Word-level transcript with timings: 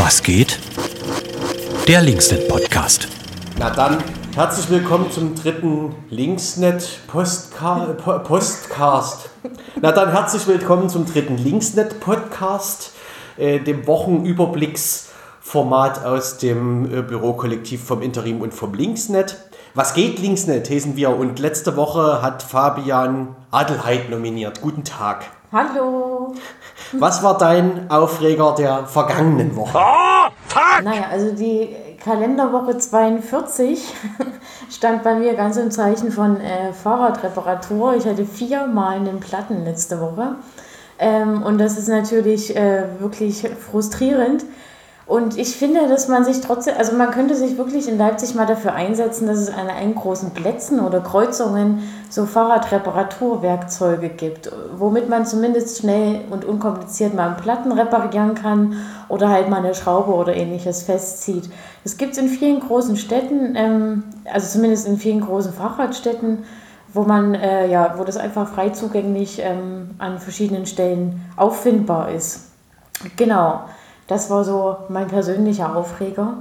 Was 0.00 0.22
geht? 0.22 0.60
Der 1.88 2.02
Linksnet 2.02 2.46
Podcast. 2.46 3.08
Na 3.58 3.68
dann, 3.68 3.98
herzlich 4.32 4.70
willkommen 4.70 5.10
zum 5.10 5.34
dritten 5.34 5.92
Linksnet 6.08 7.00
Postca 7.08 7.94
po 7.94 8.16
Postcast. 8.20 9.28
Na 9.82 9.90
dann, 9.90 10.12
herzlich 10.12 10.46
willkommen 10.46 10.88
zum 10.88 11.04
dritten 11.04 11.36
Linksnet 11.36 11.98
Podcast, 11.98 12.92
äh, 13.38 13.58
dem 13.58 13.88
Wochenübeblicksformat 13.88 16.04
aus 16.04 16.38
dem 16.38 16.84
äh, 16.84 17.02
Bürokollektiv 17.02 17.82
vom 17.82 18.00
Interim 18.00 18.40
und 18.40 18.54
vom 18.54 18.74
Linksnet. 18.74 19.36
Was 19.74 19.94
geht 19.94 20.20
Linksnet, 20.20 20.70
heißen 20.70 20.94
wir. 20.94 21.10
Und 21.10 21.40
letzte 21.40 21.76
Woche 21.76 22.22
hat 22.22 22.44
Fabian 22.44 23.34
Adelheid 23.50 24.10
nominiert. 24.10 24.60
Guten 24.60 24.84
Tag. 24.84 25.24
Hallo. 25.50 26.34
Was 26.92 27.22
war 27.22 27.36
dein 27.36 27.90
Aufreger 27.90 28.54
der 28.56 28.86
vergangenen 28.86 29.54
Woche? 29.56 29.78
Naja, 30.82 31.04
also 31.10 31.32
die 31.34 31.74
Kalenderwoche 32.02 32.78
42 32.78 33.94
stand 34.70 35.02
bei 35.02 35.14
mir 35.14 35.34
ganz 35.34 35.56
im 35.56 35.70
Zeichen 35.70 36.10
von 36.10 36.40
äh, 36.40 36.72
Fahrradreparatur. 36.72 37.94
Ich 37.96 38.06
hatte 38.06 38.24
viermal 38.24 38.96
einen 38.96 39.20
Platten 39.20 39.64
letzte 39.64 40.00
Woche. 40.00 40.36
Ähm, 40.98 41.42
und 41.42 41.58
das 41.58 41.78
ist 41.78 41.88
natürlich 41.88 42.56
äh, 42.56 42.84
wirklich 42.98 43.46
frustrierend. 43.70 44.44
Und 45.08 45.38
ich 45.38 45.56
finde, 45.56 45.88
dass 45.88 46.06
man 46.08 46.22
sich 46.22 46.42
trotzdem, 46.42 46.74
also 46.76 46.94
man 46.94 47.10
könnte 47.12 47.34
sich 47.34 47.56
wirklich 47.56 47.88
in 47.88 47.96
Leipzig 47.96 48.34
mal 48.34 48.44
dafür 48.44 48.74
einsetzen, 48.74 49.26
dass 49.26 49.38
es 49.38 49.48
an 49.48 49.70
allen 49.70 49.94
großen 49.94 50.32
Plätzen 50.32 50.80
oder 50.80 51.00
Kreuzungen 51.00 51.82
so 52.10 52.26
Fahrradreparaturwerkzeuge 52.26 54.10
gibt, 54.10 54.52
womit 54.76 55.08
man 55.08 55.24
zumindest 55.24 55.78
schnell 55.78 56.26
und 56.28 56.44
unkompliziert 56.44 57.14
mal 57.14 57.28
einen 57.28 57.36
Platten 57.38 57.72
reparieren 57.72 58.34
kann 58.34 58.76
oder 59.08 59.30
halt 59.30 59.48
mal 59.48 59.64
eine 59.64 59.74
Schraube 59.74 60.12
oder 60.12 60.36
ähnliches 60.36 60.82
festzieht. 60.82 61.48
Das 61.84 61.96
gibt 61.96 62.12
es 62.12 62.18
in 62.18 62.28
vielen 62.28 62.60
großen 62.60 62.98
Städten, 62.98 63.56
ähm, 63.56 64.04
also 64.30 64.46
zumindest 64.46 64.86
in 64.86 64.98
vielen 64.98 65.22
großen 65.22 65.54
Fahrradstädten, 65.54 66.44
wo 66.92 67.04
man, 67.04 67.34
äh, 67.34 67.66
ja, 67.66 67.94
wo 67.96 68.04
das 68.04 68.18
einfach 68.18 68.46
frei 68.46 68.70
zugänglich 68.70 69.40
ähm, 69.42 69.94
an 69.96 70.18
verschiedenen 70.18 70.66
Stellen 70.66 71.24
auffindbar 71.36 72.10
ist. 72.10 72.50
Genau. 73.16 73.62
Das 74.08 74.30
war 74.30 74.42
so 74.42 74.76
mein 74.88 75.06
persönlicher 75.06 75.76
Aufreger. 75.76 76.32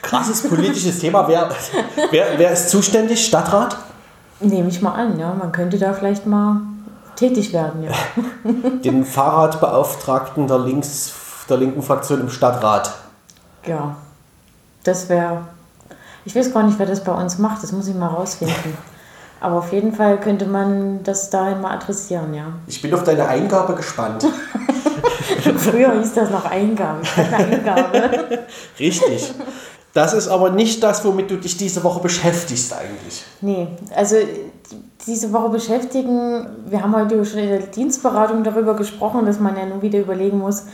Krasses 0.00 0.48
politisches 0.48 0.98
Thema. 0.98 1.28
Wer, 1.28 1.50
wer, 2.10 2.26
wer 2.38 2.50
ist 2.50 2.70
zuständig? 2.70 3.24
Stadtrat? 3.24 3.76
Nehme 4.40 4.70
ich 4.70 4.80
mal 4.80 4.94
an, 4.94 5.18
ja. 5.18 5.34
Man 5.34 5.52
könnte 5.52 5.78
da 5.78 5.92
vielleicht 5.92 6.24
mal 6.24 6.62
tätig 7.16 7.52
werden, 7.52 7.84
ja. 7.84 7.92
Den 8.84 9.04
Fahrradbeauftragten 9.04 10.48
der, 10.48 10.60
Links, 10.60 11.12
der 11.48 11.58
linken 11.58 11.82
Fraktion 11.82 12.20
im 12.20 12.30
Stadtrat. 12.30 12.90
Ja, 13.66 13.96
das 14.82 15.10
wäre. 15.10 15.42
Ich 16.24 16.34
weiß 16.34 16.54
gar 16.54 16.62
nicht, 16.62 16.78
wer 16.78 16.86
das 16.86 17.04
bei 17.04 17.12
uns 17.12 17.38
macht, 17.38 17.62
das 17.62 17.72
muss 17.72 17.86
ich 17.86 17.94
mal 17.94 18.08
rausfinden. 18.08 18.78
Aber 19.42 19.56
auf 19.56 19.72
jeden 19.72 19.94
Fall 19.94 20.18
könnte 20.20 20.46
man 20.46 21.02
das 21.02 21.30
dahin 21.30 21.60
mal 21.60 21.74
adressieren, 21.74 22.32
ja. 22.32 22.46
Ich 22.66 22.80
bin 22.80 22.92
auf 22.94 23.04
deine 23.04 23.28
Eingabe 23.28 23.74
gespannt. 23.74 24.26
Früher 25.56 26.00
hieß 26.00 26.14
das 26.14 26.30
noch 26.30 26.44
Eingabe. 26.44 27.00
Keine 27.02 27.36
Eingabe. 27.36 28.38
Richtig. 28.78 29.32
Das 29.92 30.14
ist 30.14 30.28
aber 30.28 30.50
nicht 30.50 30.82
das, 30.82 31.04
womit 31.04 31.30
du 31.30 31.36
dich 31.36 31.56
diese 31.56 31.82
Woche 31.82 32.00
beschäftigst 32.00 32.72
eigentlich. 32.72 33.24
Nee, 33.40 33.66
also 33.96 34.16
diese 35.06 35.32
Woche 35.32 35.48
beschäftigen, 35.48 36.46
wir 36.66 36.82
haben 36.82 36.94
heute 36.94 37.24
schon 37.24 37.40
in 37.40 37.48
der 37.48 37.58
Dienstberatung 37.60 38.44
darüber 38.44 38.74
gesprochen, 38.74 39.26
dass 39.26 39.40
man 39.40 39.56
ja 39.56 39.66
nun 39.66 39.82
wieder 39.82 39.98
überlegen 39.98 40.38
muss, 40.38 40.64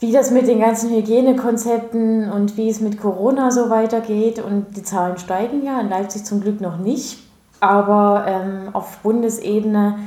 wie 0.00 0.12
das 0.12 0.30
mit 0.30 0.48
den 0.48 0.60
ganzen 0.60 0.90
Hygienekonzepten 0.90 2.30
und 2.30 2.56
wie 2.56 2.68
es 2.68 2.80
mit 2.80 3.00
Corona 3.00 3.50
so 3.50 3.70
weitergeht. 3.70 4.38
Und 4.38 4.76
die 4.76 4.82
Zahlen 4.82 5.18
steigen 5.18 5.64
ja, 5.64 5.80
in 5.80 5.88
Leipzig 5.88 6.24
zum 6.24 6.40
Glück 6.40 6.60
noch 6.60 6.78
nicht. 6.78 7.18
Aber 7.60 8.24
ähm, 8.26 8.70
auf 8.72 8.98
Bundesebene 8.98 9.98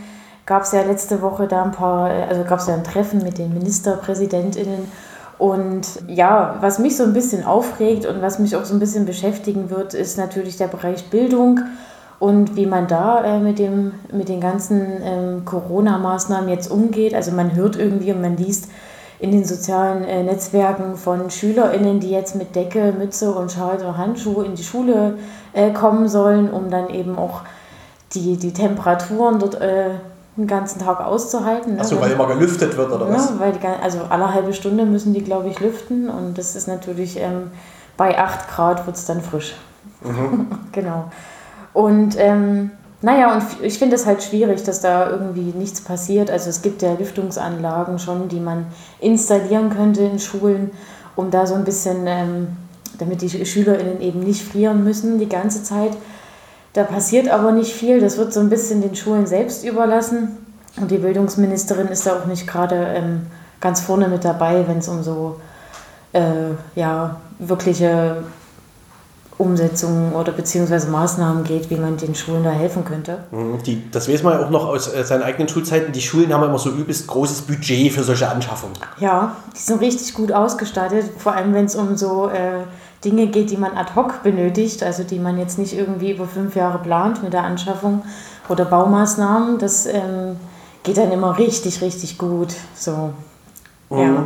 gab 0.45 0.63
es 0.63 0.71
ja 0.71 0.81
letzte 0.81 1.21
Woche 1.21 1.47
da 1.47 1.63
ein 1.63 1.71
paar, 1.71 2.09
also 2.09 2.43
gab 2.43 2.59
es 2.59 2.67
ja 2.67 2.73
ein 2.73 2.83
Treffen 2.83 3.23
mit 3.23 3.37
den 3.37 3.53
MinisterpräsidentInnen. 3.53 4.91
Und 5.37 5.87
ja, 6.07 6.57
was 6.61 6.79
mich 6.79 6.95
so 6.95 7.03
ein 7.03 7.13
bisschen 7.13 7.43
aufregt 7.43 8.05
und 8.05 8.21
was 8.21 8.39
mich 8.39 8.55
auch 8.55 8.65
so 8.65 8.73
ein 8.73 8.79
bisschen 8.79 9.05
beschäftigen 9.05 9.69
wird, 9.69 9.93
ist 9.93 10.17
natürlich 10.17 10.57
der 10.57 10.67
Bereich 10.67 11.09
Bildung 11.09 11.61
und 12.19 12.55
wie 12.55 12.65
man 12.65 12.87
da 12.87 13.23
äh, 13.23 13.39
mit, 13.39 13.59
dem, 13.59 13.93
mit 14.11 14.29
den 14.29 14.39
ganzen 14.39 15.01
ähm, 15.03 15.45
Corona-Maßnahmen 15.45 16.49
jetzt 16.49 16.71
umgeht. 16.71 17.13
Also 17.13 17.31
man 17.31 17.55
hört 17.55 17.75
irgendwie 17.75 18.11
und 18.13 18.21
man 18.21 18.37
liest 18.37 18.69
in 19.19 19.31
den 19.31 19.43
sozialen 19.43 20.03
äh, 20.03 20.23
Netzwerken 20.23 20.95
von 20.95 21.29
SchülerInnen, 21.29 21.99
die 21.99 22.11
jetzt 22.11 22.35
mit 22.35 22.55
Decke, 22.55 22.93
Mütze 22.97 23.33
und 23.33 23.51
Schal 23.51 23.77
oder 23.77 23.97
Handschuhe 23.97 24.45
in 24.45 24.55
die 24.55 24.63
Schule 24.63 25.17
äh, 25.53 25.71
kommen 25.71 26.07
sollen, 26.07 26.49
um 26.49 26.69
dann 26.69 26.89
eben 26.89 27.17
auch 27.17 27.41
die, 28.13 28.37
die 28.37 28.53
Temperaturen 28.53 29.39
dort 29.39 29.59
äh, 29.59 29.91
den 30.35 30.47
ganzen 30.47 30.79
Tag 30.79 30.99
auszuhalten. 30.99 31.75
Ne? 31.75 31.81
Achso, 31.81 31.99
weil 32.01 32.11
immer 32.11 32.27
gelüftet 32.27 32.75
wird 32.75 32.91
oder 32.91 33.07
ja, 33.07 33.13
was? 33.13 33.39
Weil 33.39 33.51
die, 33.51 33.65
also 33.65 33.99
alle 34.09 34.33
halbe 34.33 34.53
Stunde 34.53 34.85
müssen 34.85 35.13
die, 35.13 35.23
glaube 35.23 35.49
ich, 35.49 35.59
lüften 35.59 36.09
und 36.09 36.37
das 36.37 36.55
ist 36.55 36.67
natürlich 36.67 37.19
ähm, 37.19 37.51
bei 37.97 38.17
8 38.17 38.49
Grad 38.49 38.85
wird 38.85 38.95
es 38.95 39.05
dann 39.05 39.21
frisch. 39.21 39.55
Mhm. 40.01 40.47
genau. 40.71 41.05
Und 41.73 42.15
ähm, 42.17 42.71
naja, 43.01 43.33
und 43.33 43.43
ich 43.61 43.77
finde 43.77 43.95
es 43.95 44.05
halt 44.05 44.23
schwierig, 44.23 44.63
dass 44.63 44.79
da 44.79 45.09
irgendwie 45.09 45.53
nichts 45.57 45.81
passiert. 45.81 46.31
Also 46.31 46.49
es 46.49 46.61
gibt 46.61 46.81
ja 46.81 46.93
Lüftungsanlagen 46.93 47.99
schon, 47.99 48.29
die 48.29 48.39
man 48.39 48.67
installieren 48.99 49.69
könnte 49.69 50.03
in 50.03 50.19
Schulen, 50.19 50.71
um 51.15 51.29
da 51.29 51.45
so 51.45 51.53
ein 51.53 51.65
bisschen, 51.65 52.07
ähm, 52.07 52.47
damit 52.97 53.21
die 53.21 53.45
SchülerInnen 53.45 53.99
eben 54.01 54.21
nicht 54.21 54.41
frieren 54.41 54.83
müssen 54.83 55.19
die 55.19 55.27
ganze 55.27 55.63
Zeit. 55.63 55.91
Da 56.73 56.83
passiert 56.83 57.29
aber 57.29 57.51
nicht 57.51 57.71
viel. 57.71 58.01
Das 58.01 58.17
wird 58.17 58.33
so 58.33 58.39
ein 58.39 58.49
bisschen 58.49 58.81
den 58.81 58.95
Schulen 58.95 59.27
selbst 59.27 59.63
überlassen. 59.63 60.37
Und 60.79 60.89
die 60.89 60.97
Bildungsministerin 60.97 61.87
ist 61.87 62.07
da 62.07 62.17
auch 62.17 62.25
nicht 62.25 62.47
gerade 62.47 62.75
ähm, 62.75 63.27
ganz 63.61 63.81
vorne 63.81 64.07
mit 64.07 64.25
dabei, 64.25 64.67
wenn 64.67 64.79
es 64.79 64.87
um 64.87 65.03
so 65.03 65.39
äh, 66.13 66.51
ja, 66.75 67.17
wirkliche 67.37 68.23
Umsetzungen 69.37 70.13
oder 70.13 70.31
beziehungsweise 70.31 70.89
Maßnahmen 70.89 71.43
geht, 71.43 71.69
wie 71.69 71.75
man 71.75 71.97
den 71.97 72.15
Schulen 72.15 72.43
da 72.43 72.51
helfen 72.51 72.85
könnte. 72.85 73.19
Die, 73.65 73.89
das 73.91 74.07
weiß 74.07 74.23
man 74.23 74.33
ja 74.33 74.45
auch 74.45 74.49
noch 74.49 74.65
aus 74.65 74.93
äh, 74.93 75.03
seinen 75.03 75.23
eigenen 75.23 75.49
Schulzeiten. 75.49 75.91
Die 75.91 76.01
Schulen 76.01 76.33
haben 76.33 76.43
immer 76.43 76.59
so 76.59 76.69
übelst 76.69 77.07
großes 77.07 77.41
Budget 77.41 77.91
für 77.91 78.03
solche 78.03 78.29
Anschaffungen. 78.29 78.75
Ja, 78.99 79.35
die 79.55 79.59
sind 79.59 79.81
richtig 79.81 80.13
gut 80.13 80.31
ausgestattet, 80.31 81.05
vor 81.17 81.33
allem 81.33 81.53
wenn 81.53 81.65
es 81.65 81.75
um 81.75 81.97
so 81.97 82.29
äh, 82.29 82.63
Dinge 83.03 83.27
geht, 83.27 83.51
die 83.51 83.57
man 83.57 83.77
ad 83.77 83.95
hoc 83.95 84.23
benötigt, 84.23 84.83
also 84.83 85.03
die 85.03 85.19
man 85.19 85.37
jetzt 85.37 85.57
nicht 85.57 85.77
irgendwie 85.77 86.11
über 86.11 86.25
fünf 86.25 86.55
Jahre 86.55 86.79
plant 86.79 87.23
mit 87.23 87.33
der 87.33 87.43
Anschaffung 87.43 88.03
oder 88.49 88.65
Baumaßnahmen. 88.65 89.57
Das 89.57 89.85
ähm, 89.85 90.37
geht 90.83 90.97
dann 90.97 91.11
immer 91.11 91.37
richtig, 91.37 91.81
richtig 91.81 92.17
gut. 92.17 92.53
So. 92.75 93.13
Mhm. 93.89 93.99
Ja. 93.99 94.25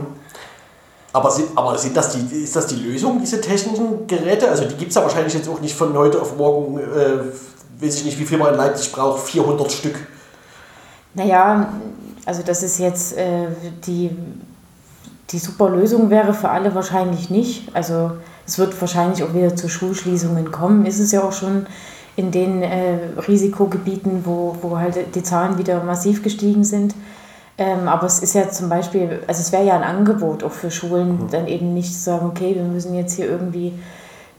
Aber, 1.13 1.31
sind, 1.31 1.47
aber 1.55 1.77
sind 1.77 1.97
das 1.97 2.11
die, 2.11 2.43
ist 2.43 2.55
das 2.55 2.67
die 2.67 2.75
Lösung, 2.75 3.19
diese 3.19 3.41
technischen 3.41 4.05
Geräte? 4.05 4.49
Also 4.49 4.65
die 4.65 4.75
gibt 4.75 4.89
es 4.89 4.95
ja 4.95 5.01
wahrscheinlich 5.01 5.33
jetzt 5.33 5.49
auch 5.49 5.59
nicht 5.59 5.75
von 5.75 5.97
heute 5.97 6.21
auf 6.21 6.37
morgen, 6.37 6.77
äh, 6.77 7.19
weiß 7.79 7.95
ich 7.95 8.05
nicht, 8.05 8.19
wie 8.19 8.25
viel 8.25 8.37
man 8.37 8.53
in 8.53 8.57
Leipzig 8.57 8.91
braucht, 8.91 9.23
400 9.23 9.71
Stück. 9.71 9.95
Naja, 11.15 11.73
also 12.25 12.43
das 12.43 12.61
ist 12.61 12.77
jetzt 12.77 13.17
äh, 13.17 13.47
die, 13.85 14.11
die 15.31 15.39
super 15.39 15.69
Lösung 15.69 16.09
wäre 16.11 16.33
für 16.33 16.49
alle 16.49 16.75
wahrscheinlich 16.75 17.31
nicht. 17.31 17.73
Also 17.73 18.11
es 18.47 18.57
wird 18.57 18.79
wahrscheinlich 18.79 19.21
auch 19.23 19.33
wieder 19.33 19.55
zu 19.55 19.67
Schulschließungen 19.67 20.51
kommen. 20.51 20.85
Ist 20.85 20.99
es 20.99 21.11
ja 21.11 21.21
auch 21.21 21.33
schon 21.33 21.67
in 22.15 22.31
den 22.31 22.63
äh, 22.63 22.97
Risikogebieten, 23.27 24.25
wo, 24.25 24.55
wo 24.61 24.79
halt 24.79 25.15
die 25.15 25.21
Zahlen 25.21 25.57
wieder 25.57 25.83
massiv 25.83 26.23
gestiegen 26.23 26.63
sind. 26.63 26.95
Ähm, 27.59 27.87
aber 27.87 28.07
es 28.07 28.19
ist 28.19 28.33
ja 28.33 28.49
zum 28.49 28.69
Beispiel, 28.69 29.21
also 29.27 29.41
es 29.41 29.51
wäre 29.51 29.65
ja 29.65 29.75
ein 29.75 29.83
Angebot 29.83 30.43
auch 30.43 30.51
für 30.51 30.71
Schulen, 30.71 31.19
Mhm. 31.19 31.29
dann 31.31 31.47
eben 31.47 31.73
nicht 31.73 31.93
zu 31.93 31.99
sagen, 31.99 32.25
okay, 32.27 32.55
wir 32.55 32.63
müssen 32.63 32.95
jetzt 32.95 33.13
hier 33.13 33.27
irgendwie 33.27 33.73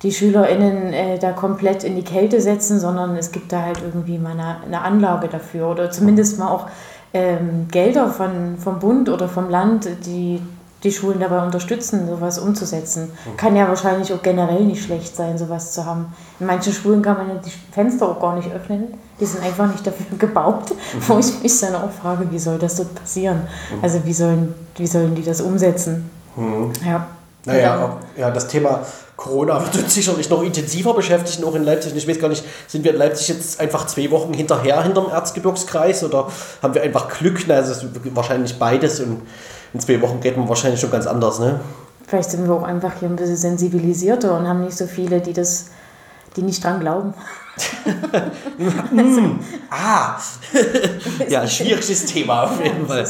die 0.03 0.13
SchülerInnen 0.13 0.93
äh, 0.93 1.19
da 1.19 1.33
komplett 1.33 1.85
in 1.85 1.97
die 1.97 2.05
Kälte 2.05 2.41
setzen, 2.41 2.79
sondern 2.81 3.17
es 3.17 3.33
gibt 3.33 3.53
da 3.53 3.63
halt 3.63 3.81
irgendwie 3.85 4.19
mal 4.19 4.33
eine, 4.33 4.63
eine 4.65 4.81
Anlage 4.83 5.29
dafür 5.29 5.69
oder 5.69 5.91
zumindest 5.91 6.39
mal 6.39 6.49
auch 6.49 6.69
ähm, 7.13 7.67
Gelder 7.71 8.09
von, 8.09 8.57
vom 8.59 8.79
Bund 8.79 9.09
oder 9.09 9.29
vom 9.29 9.51
Land, 9.51 9.89
die 10.07 10.41
die 10.85 10.93
Schulen 10.93 11.19
dabei 11.19 11.43
unterstützen, 11.45 12.09
sowas 12.09 12.39
umzusetzen. 12.39 13.11
Kann 13.37 13.57
ja 13.57 13.67
wahrscheinlich 13.67 14.13
auch 14.13 14.23
generell 14.23 14.65
nicht 14.65 14.85
schlecht 14.85 15.17
sein, 15.17 15.37
sowas 15.37 15.73
zu 15.73 15.85
haben. 15.85 16.15
In 16.39 16.47
manchen 16.47 16.73
Schulen 16.73 17.03
kann 17.03 17.17
man 17.17 17.29
ja 17.29 17.35
die 17.35 17.53
Fenster 17.73 18.09
auch 18.09 18.21
gar 18.21 18.37
nicht 18.37 18.51
öffnen. 18.53 18.95
Die 19.21 19.27
sind 19.27 19.43
einfach 19.43 19.67
nicht 19.71 19.85
dafür 19.85 20.07
gebaut, 20.19 20.73
wo 21.07 21.19
ich 21.19 21.43
mich 21.43 21.61
dann 21.61 21.75
auch 21.75 21.91
frage, 21.91 22.31
wie 22.31 22.39
soll 22.39 22.59
das 22.59 22.77
dort 22.77 22.95
passieren? 22.95 23.43
Also 23.83 24.05
wie 24.05 24.13
sollen, 24.13 24.55
wie 24.77 24.87
sollen 24.87 25.15
die 25.15 25.25
das 25.25 25.41
umsetzen? 25.41 26.09
Ja. 26.87 27.07
Naja, 27.45 27.97
ja, 28.17 28.31
das 28.31 28.47
Thema 28.47 28.81
Corona 29.17 29.61
wird 29.65 29.83
uns 29.83 29.95
sicherlich 29.95 30.31
noch 30.31 30.43
intensiver 30.43 30.95
beschäftigen, 30.95 31.45
auch 31.45 31.55
in 31.55 31.65
Leipzig. 31.65 31.95
Ich 31.97 32.07
weiß 32.07 32.21
gar 32.21 32.29
nicht, 32.29 32.45
sind 32.67 32.85
wir 32.85 32.93
in 32.93 32.99
Leipzig 32.99 33.29
jetzt 33.29 33.61
einfach 33.61 33.87
zwei 33.87 34.11
Wochen 34.11 34.33
hinterher 34.33 34.83
hinterm 34.83 35.11
Erzgebirgskreis 35.11 36.05
oder 36.05 36.29
haben 36.63 36.75
wir 36.75 36.83
einfach 36.83 37.09
Glück? 37.19 37.45
Na, 37.49 37.55
also 37.57 37.89
wahrscheinlich 38.15 38.59
beides 38.59 39.01
und 39.01 39.23
in 39.75 39.81
zwei 39.81 40.01
Wochen 40.01 40.21
geht 40.21 40.37
man 40.37 40.49
wahrscheinlich 40.49 40.81
schon 40.81 40.91
ganz 40.91 41.07
anders, 41.07 41.39
ne? 41.41 41.61
vielleicht 42.09 42.31
sind 42.31 42.49
wir 42.49 42.55
auch 42.55 42.63
einfach 42.63 42.95
hier 42.99 43.09
ein 43.09 43.17
bisschen 43.17 43.37
sensibilisierter 43.37 44.37
und 44.37 44.49
haben 44.49 44.65
nicht 44.65 44.77
so 44.77 44.87
viele, 44.87 45.21
die 45.21 45.35
das, 45.35 45.67
die 46.37 46.43
nicht 46.43 46.65
dran 46.65 46.81
glauben. 46.81 47.15
Ah, 49.71 50.17
ja, 51.29 51.47
schwieriges 51.47 52.07
Thema 52.07 52.45
auf 52.45 52.63
jeden 52.63 52.87
Fall. 52.87 53.05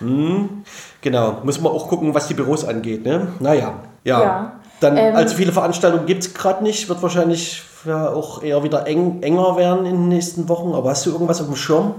Hm, 0.00 0.62
genau, 1.00 1.38
muss 1.42 1.58
man 1.58 1.72
auch 1.72 1.88
gucken, 1.88 2.12
was 2.12 2.28
die 2.28 2.34
Büros 2.34 2.66
angeht. 2.66 3.04
Ne? 3.04 3.28
Naja, 3.40 3.80
ja. 4.04 4.20
Ja. 4.22 4.52
Dann, 4.80 4.98
Ähm, 4.98 5.16
allzu 5.16 5.36
viele 5.36 5.52
Veranstaltungen 5.52 6.04
gibt 6.04 6.22
es 6.22 6.34
gerade 6.34 6.62
nicht, 6.62 6.88
wird 6.90 7.02
wahrscheinlich 7.02 7.62
ja, 7.86 8.10
auch 8.10 8.42
eher 8.42 8.62
wieder 8.62 8.86
eng, 8.86 9.22
enger 9.22 9.56
werden 9.56 9.86
in 9.86 9.94
den 9.94 10.08
nächsten 10.08 10.50
Wochen. 10.50 10.74
Aber 10.74 10.90
hast 10.90 11.06
du 11.06 11.10
irgendwas 11.10 11.40
auf 11.40 11.46
dem 11.46 11.56
Schirm, 11.56 11.94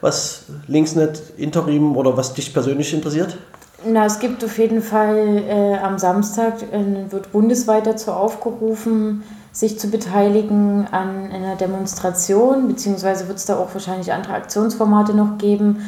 was 0.00 0.44
Linksnet, 0.68 1.20
Interim 1.36 1.96
oder 1.96 2.16
was 2.16 2.34
dich 2.34 2.54
persönlich 2.54 2.94
interessiert? 2.94 3.36
Na, 3.84 4.04
es 4.04 4.18
gibt 4.18 4.44
auf 4.44 4.58
jeden 4.58 4.82
Fall 4.82 5.42
äh, 5.48 5.78
am 5.78 5.98
Samstag, 5.98 6.62
äh, 6.70 7.10
wird 7.10 7.32
bundesweit 7.32 7.86
dazu 7.86 8.12
aufgerufen, 8.12 9.22
sich 9.52 9.78
zu 9.78 9.88
beteiligen 9.88 10.86
an 10.90 11.30
einer 11.32 11.56
Demonstration, 11.56 12.68
beziehungsweise 12.68 13.26
wird 13.26 13.38
es 13.38 13.46
da 13.46 13.56
auch 13.56 13.72
wahrscheinlich 13.72 14.12
andere 14.12 14.34
Aktionsformate 14.34 15.14
noch 15.14 15.38
geben. 15.38 15.82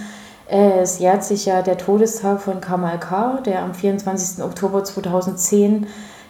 Äh, 0.48 0.80
es 0.80 1.00
jährt 1.00 1.22
sich 1.22 1.44
ja 1.44 1.60
der 1.60 1.76
Todestag 1.76 2.40
von 2.40 2.62
Kamal 2.62 2.98
K., 2.98 3.40
der 3.44 3.62
am 3.62 3.74
24. 3.74 4.42
Oktober 4.42 4.84
2010 4.84 5.86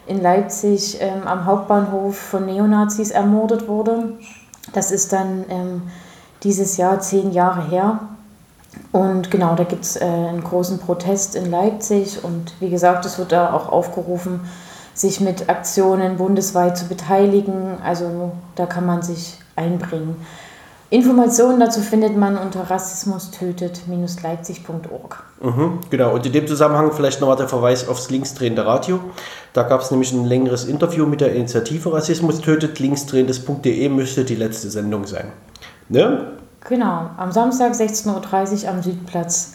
in 0.06 0.20
Leipzig 0.20 0.98
ähm, 1.00 1.28
am 1.28 1.46
Hauptbahnhof 1.46 2.18
von 2.18 2.44
Neonazis 2.44 3.12
ermordet 3.12 3.68
wurde. 3.68 4.14
Das 4.72 4.90
ist 4.90 5.12
dann 5.12 5.44
ähm, 5.48 5.82
dieses 6.42 6.76
Jahr 6.76 6.98
zehn 6.98 7.30
Jahre 7.30 7.62
her. 7.68 8.00
Und 8.92 9.30
genau, 9.30 9.54
da 9.54 9.64
gibt 9.64 9.84
es 9.84 9.96
äh, 9.96 10.04
einen 10.04 10.44
großen 10.44 10.78
Protest 10.78 11.34
in 11.34 11.50
Leipzig 11.50 12.22
und 12.22 12.52
wie 12.60 12.68
gesagt, 12.68 13.06
es 13.06 13.18
wird 13.18 13.32
da 13.32 13.54
auch 13.54 13.70
aufgerufen, 13.70 14.40
sich 14.94 15.20
mit 15.20 15.48
Aktionen 15.48 16.18
bundesweit 16.18 16.76
zu 16.76 16.86
beteiligen. 16.86 17.78
Also 17.82 18.32
da 18.54 18.66
kann 18.66 18.84
man 18.84 19.00
sich 19.00 19.38
einbringen. 19.56 20.16
Informationen 20.90 21.58
dazu 21.58 21.80
findet 21.80 22.18
man 22.18 22.36
unter 22.36 22.68
rassismustötet-leipzig.org. 22.68 25.24
Mhm, 25.40 25.78
genau, 25.88 26.12
und 26.12 26.26
in 26.26 26.32
dem 26.32 26.46
Zusammenhang 26.46 26.92
vielleicht 26.92 27.22
nochmal 27.22 27.38
der 27.38 27.48
Verweis 27.48 27.88
aufs 27.88 28.10
linksdrehende 28.10 28.66
Radio. 28.66 29.00
Da 29.54 29.62
gab 29.62 29.80
es 29.80 29.90
nämlich 29.90 30.12
ein 30.12 30.26
längeres 30.26 30.66
Interview 30.66 31.06
mit 31.06 31.22
der 31.22 31.34
Initiative 31.34 31.94
Rassismus 31.94 32.42
tötet. 32.42 32.78
Linksdrehendes.de 32.78 33.88
müsste 33.88 34.26
die 34.26 34.34
letzte 34.34 34.68
Sendung 34.68 35.06
sein. 35.06 35.32
Ne? 35.88 36.32
Genau, 36.68 37.10
am 37.16 37.32
Samstag 37.32 37.72
16.30 37.72 38.64
Uhr 38.64 38.70
am 38.70 38.82
Südplatz 38.82 39.54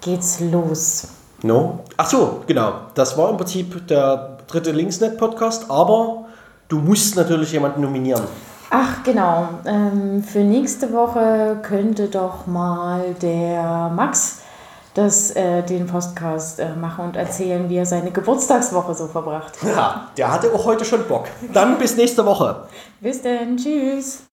geht's 0.00 0.40
los. 0.40 1.08
No? 1.42 1.80
Ach 1.96 2.06
so, 2.06 2.42
genau. 2.46 2.72
Das 2.94 3.16
war 3.16 3.30
im 3.30 3.36
Prinzip 3.36 3.86
der 3.86 4.38
dritte 4.46 4.72
Linksnet-Podcast, 4.72 5.70
aber 5.70 6.26
du 6.68 6.78
musst 6.78 7.16
natürlich 7.16 7.52
jemanden 7.52 7.80
nominieren. 7.80 8.24
Ach 8.70 9.02
genau, 9.02 9.48
ähm, 9.64 10.22
für 10.22 10.40
nächste 10.40 10.92
Woche 10.92 11.58
könnte 11.62 12.06
doch 12.06 12.46
mal 12.46 13.16
der 13.20 13.90
Max 13.94 14.42
das, 14.94 15.30
äh, 15.32 15.62
den 15.62 15.86
Podcast 15.86 16.60
äh, 16.60 16.74
machen 16.74 17.06
und 17.06 17.16
erzählen, 17.16 17.68
wie 17.68 17.76
er 17.76 17.86
seine 17.86 18.10
Geburtstagswoche 18.10 18.94
so 18.94 19.06
verbracht. 19.06 19.52
Ja, 19.64 20.08
der 20.16 20.32
hatte 20.32 20.52
auch 20.52 20.64
heute 20.64 20.84
schon 20.84 21.06
Bock. 21.06 21.26
Dann 21.52 21.78
bis 21.78 21.96
nächste 21.96 22.24
Woche. 22.24 22.64
Bis 23.00 23.22
denn, 23.22 23.56
tschüss. 23.56 24.24